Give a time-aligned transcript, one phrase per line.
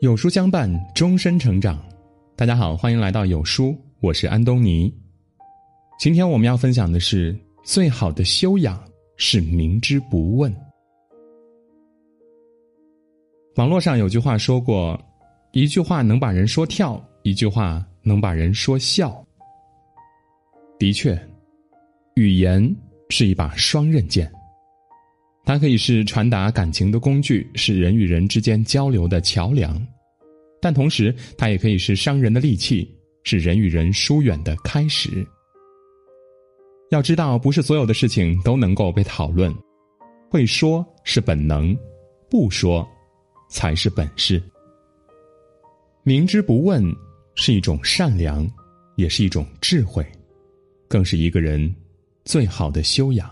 [0.00, 1.76] 有书相伴，终身成长。
[2.36, 4.94] 大家好，欢迎来到有书，我是安东尼。
[5.98, 8.80] 今天我们要分享的是：最好的修养
[9.16, 10.54] 是明知不问。
[13.56, 14.96] 网络上有句话说过
[15.50, 19.20] ：“一句话能把人说跳，一句话能把人说笑。”
[20.78, 21.20] 的确，
[22.14, 22.72] 语言
[23.08, 24.30] 是一把双刃剑，
[25.44, 29.84] 它可以是传达感情的工具，是人与人之间交流的桥梁。
[30.60, 32.88] 但同时，它也可以是伤人的利器，
[33.24, 35.26] 是人与人疏远的开始。
[36.90, 39.54] 要知道，不是所有的事情都能够被讨论。
[40.30, 41.76] 会说是本能，
[42.28, 42.86] 不说
[43.48, 44.42] 才是本事。
[46.02, 46.84] 明知不问
[47.34, 48.46] 是一种善良，
[48.96, 50.04] 也是一种智慧，
[50.88, 51.74] 更是一个人
[52.24, 53.30] 最好的修养。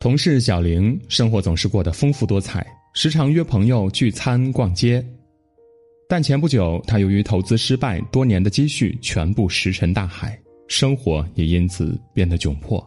[0.00, 5.04] 同事小玲生活总是过得丰富多彩，时常约朋友聚餐逛街。
[6.10, 12.82] 但前不久，他由于投资失败，多年的积蓄全部石沉大海，生活也因此变得窘迫。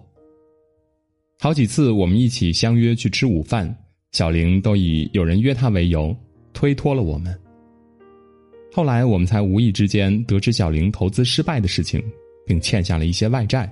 [1.40, 3.74] 好几次我们一起相约去吃午饭，
[4.12, 6.16] 小玲都以有人约她为由
[6.52, 7.40] 推脱了我们。
[8.74, 12.04] 后来我们才无意之间得知小玲投资失败的事情，
[12.44, 13.72] 并欠下了一些外债。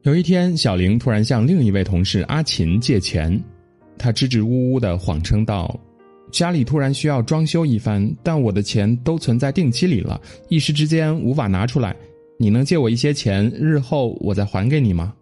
[0.00, 3.38] 有一天，小玲突然向另一位同事阿琴借钱，
[3.98, 5.78] 她支支吾吾的谎称道。
[6.36, 10.20] 家里突然需要装修一番，但我的钱都存在定期里了，
[10.50, 11.96] 一时之间无法拿出来。
[12.38, 15.14] 你能借我一些钱，日后我再还给你吗？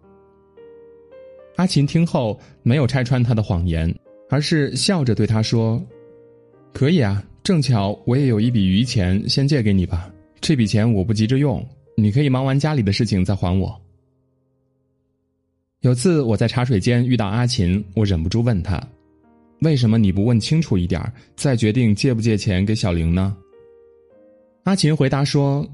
[1.55, 3.93] 阿琴听后没有拆穿他的谎言，
[4.29, 5.81] 而是笑着对他说
[6.75, 10.11] ：“可以啊，正巧我也有一笔余钱，先借给你吧。
[10.41, 13.73] 这笔钱我不急着用，你可以忙完家里的事情再还我。”
[15.79, 18.85] 有次我在茶水间遇到阿琴，我忍不住问他。
[19.59, 21.01] 为什么你不问清楚一点
[21.35, 23.35] 再决定借不借钱给小玲呢？
[24.63, 25.67] 阿琴回答说：“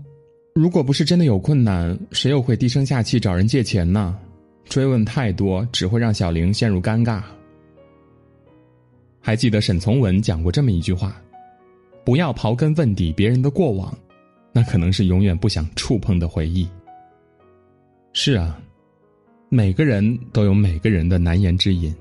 [0.53, 4.17] 如果不是真的有困难，谁又会低声下气找人借钱呢？
[4.65, 7.23] 追问太多只会让小玲陷入尴尬。”
[9.19, 11.21] 还记得沈从文讲过这么一句话
[12.05, 13.95] ：“不要刨根问底别人的过往，
[14.51, 16.67] 那可能是永远不想触碰的回忆。”
[18.13, 18.59] 是啊，
[19.49, 21.93] 每个人都有每个人的难言之隐。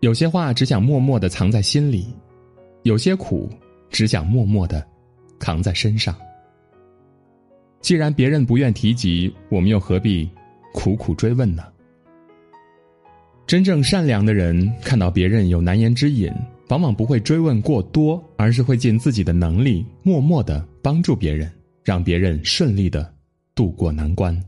[0.00, 2.06] 有些话只想默默的藏在心里，
[2.84, 3.50] 有些苦
[3.90, 4.86] 只想默默的
[5.40, 6.14] 扛在身上。
[7.80, 10.28] 既然别人不愿提及，我们又何必
[10.72, 11.64] 苦苦追问呢？
[13.44, 16.30] 真正善良的人，看到别人有难言之隐，
[16.68, 21.50] 往往不会追问过多，而是会尽自己的能力，默默的帮助别人，
[21.82, 23.12] 让别人顺利的
[23.52, 24.40] 度过难关。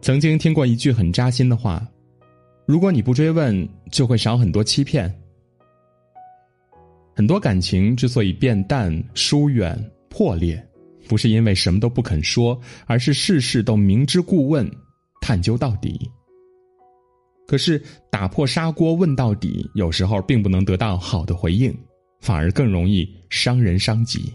[0.00, 1.84] 曾经听过一句很扎心的话。
[2.66, 5.12] 如果你不追问，就会少很多欺骗。
[7.14, 9.78] 很多感情之所以变淡、疏远、
[10.08, 10.60] 破裂，
[11.08, 14.68] 不是因为什么都不肯说，而是事事都明知故问、
[15.20, 16.10] 探究到底。
[17.46, 21.72] 可是打破砂锅问到底，有时候并不能得到好的回应，
[22.20, 24.34] 反而更容易伤人伤己。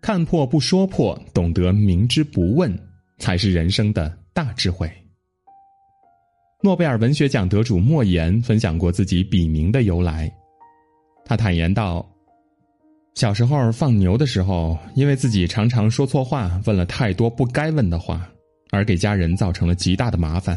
[0.00, 2.72] 看破不说破，懂得明知不问，
[3.18, 4.88] 才是人生的大智慧。
[6.64, 10.32] 诺贝尔文学奖得主莫言分享过自己笔名的由来。
[11.24, 12.08] 他坦言道
[13.16, 18.30] ：“小时候放牛的时候，因为自己常常说错话，问了太多不该问的话，
[18.70, 20.56] 而给家人造成了极大的麻烦。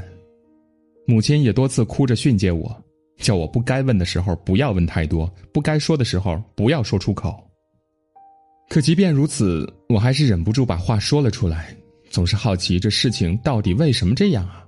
[1.07, 2.83] 母亲也多次哭着训诫我，
[3.17, 7.35] 叫我不该问的时候不要问太多，不该说的时候不要说出口。
[8.69, 11.75] 可即便如此，我还是忍不住把话说了出来，
[12.11, 14.61] 总是好奇这事情到底为什么这样啊？”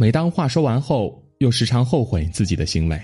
[0.00, 2.98] 每当话说完后，又时常后悔自己的行为。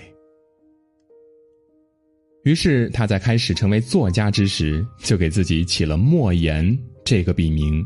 [2.43, 6.75] 于是他在开始成为作家之时，就给自己起了莫言
[7.05, 7.85] 这个笔名，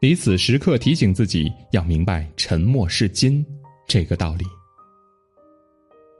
[0.00, 3.46] 以此时刻提醒自己要明白“沉默是金”
[3.86, 4.44] 这个道理。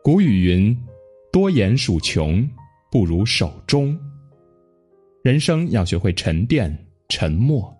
[0.05, 0.81] 古语云
[1.32, 2.49] ：“多言属穷，
[2.93, 3.99] 不如守中。”
[5.25, 6.73] 人生要学会沉淀、
[7.08, 7.76] 沉默，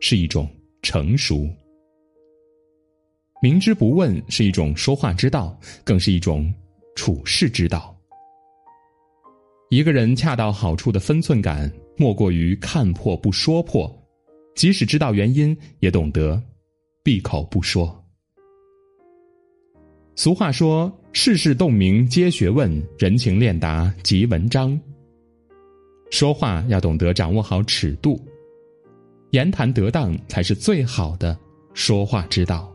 [0.00, 0.48] 是一种
[0.80, 1.46] 成熟。
[3.44, 5.54] 明知不问是一种说话之道，
[5.84, 6.50] 更是一种
[6.96, 7.94] 处世之道。
[9.68, 13.94] 一个人恰到好处的分寸感，莫过于看破不说破，
[14.54, 16.42] 即使知道原因，也懂得
[17.02, 18.02] 闭口不说。
[20.16, 24.80] 俗话说：“世事洞明皆学问，人情练达即文章。”
[26.10, 28.18] 说话要懂得掌握好尺度，
[29.32, 31.38] 言谈得当才是最好的
[31.74, 32.73] 说话之道。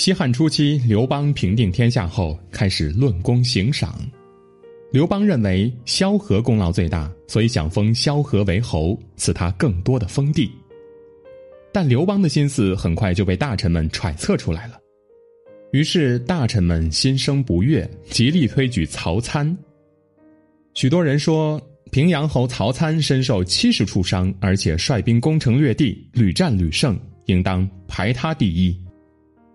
[0.00, 4.00] 西汉初期，刘邦平定天下后，开始论功行赏。
[4.90, 10.50] 刘邦认为萧何功劳最大，所以想封萧何为侯，赐他更多的封地。
[11.70, 14.80] 但刘邦的心思很快就被大臣们揣测出来了，
[15.72, 19.54] 于是大臣们心生不悦，极力推举曹参。
[20.72, 21.60] 许多人说，
[21.90, 28.74] 平阳侯曹参身受七十处伤，而且率兵攻城略地，屡战屡胜，应当排他第一。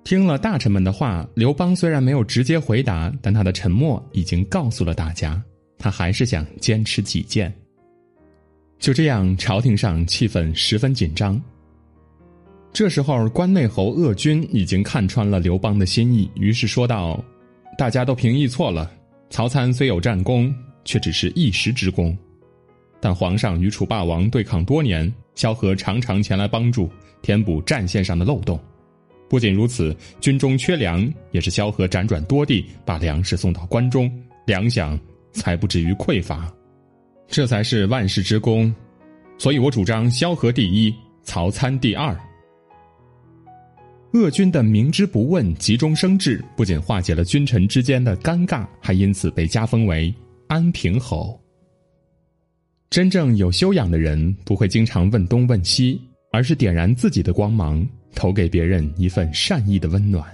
[0.06, 5.42] 听了大臣们的话，刘邦虽然没有直接回答，但他的沉默已经告诉了大家，
[5.80, 7.52] 他还是想坚持己见。
[8.78, 11.42] 就这样，朝廷上气氛十分紧张。
[12.72, 17.19] 这时候，关内侯鄂军已经看穿了刘邦的心意，于是说道
[17.75, 18.92] ：“大家都评议错了，
[19.31, 20.54] 曹参虽有战功，
[20.84, 22.16] 却只是一时之功。
[23.02, 26.92] 但皇上与楚霸王对抗多年，萧何常常前来帮助，
[27.24, 28.60] 填补战线上的漏洞。”
[29.27, 34.12] 不仅如此，军中缺粮，也是萧何辗转多地把粮食送到关中，
[34.45, 35.00] 粮饷
[35.31, 36.51] 才不至于匮乏，
[37.27, 38.74] 这才是万世之功。
[39.38, 40.94] 所以我主张萧何第一，
[41.24, 42.18] 曹参第二。
[44.13, 50.13] 鄂军的明知不问、急中生智，不仅化解了君臣之间的尴尬，还因此被加封为
[50.48, 51.38] 安平侯。
[52.89, 56.00] 真正有修养的人，不会经常问东问西，
[56.31, 57.86] 而是点燃自己的光芒。
[58.16, 60.26] 投给别人一份善意的温暖。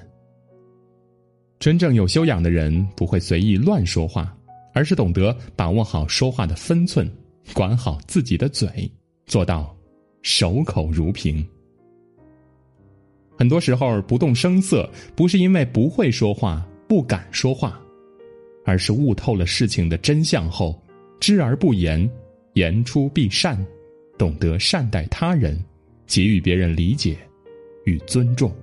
[1.60, 4.36] 真正有修养的人不会随意乱说话，
[4.74, 7.12] 而是懂得把握好说话的分寸，
[7.54, 8.90] 管好自己的嘴，
[9.26, 9.76] 做到
[10.22, 11.46] 守口如瓶。
[13.38, 17.80] 很多时候不动声色，不是因为不会说话、不敢说话，
[18.66, 20.80] 而是悟透了事情的真相后，
[21.20, 22.10] 知而不言，
[22.54, 23.58] 言出必善，
[24.18, 25.64] 懂得善待他人，
[26.08, 27.18] 给予别人理解。
[27.86, 28.54] 与尊重，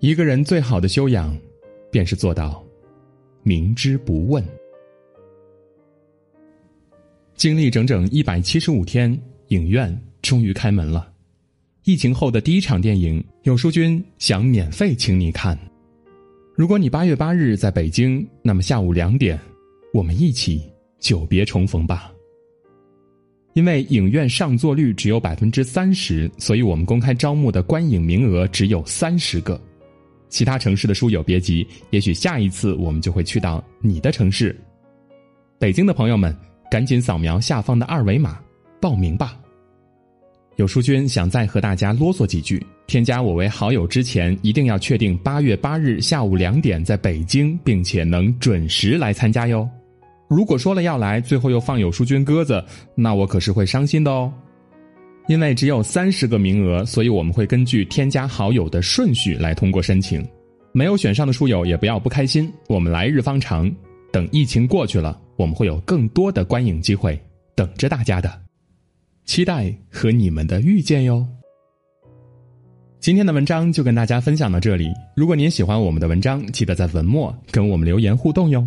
[0.00, 1.36] 一个人最好的修养，
[1.90, 2.64] 便是做到
[3.42, 4.44] 明知不问。
[7.34, 9.16] 经历整整一百七十五天，
[9.48, 11.12] 影院终于开门了。
[11.84, 15.58] 疫情后的第一场电影，有书君想免费请你看。
[16.54, 19.38] 如果你八月八日在北京，那么下午两点，
[19.92, 20.62] 我们一起
[21.00, 22.12] 久别重逢吧。
[23.54, 29.60] 因为影院上座率只有百分之三十，所以我们公开招募的观影名额只有三十个。
[30.28, 34.58] 其他城市的书友别急，也许下一次我们就会去到你的城市。
[35.58, 36.34] 北京的朋友们，
[36.70, 38.38] 赶紧扫描下方的二维码
[38.80, 39.38] 报名吧。
[40.56, 49.68] 有书君想再和大家啰嗦几句：添加我为好友之前，一定要确定八月八日下午两点在北京，并且能准时来参加哟。
[50.34, 52.64] 如果说了要来，最后又放有书君鸽子，
[52.94, 54.32] 那我可是会伤心的哦。
[55.28, 60.26] 因为只有三十个名额，所以我们会根据添加好友的顺序来通过申请。
[60.72, 63.70] 没有选上的书友也不要不开心，我们来日方长。
[64.10, 67.20] 等疫情过去了，我们会有更多的观影机会
[67.54, 68.32] 等着大家的，
[69.26, 71.26] 期待和你们的遇见哟。
[73.00, 74.88] 今天的文章就跟大家分享到这里。
[75.14, 78.66] 如果您喜欢我们的文章，记得在文末跟我们留言互动哟。